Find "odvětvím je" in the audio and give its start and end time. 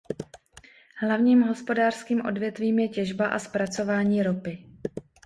2.25-2.87